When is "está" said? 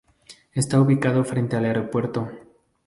0.53-0.81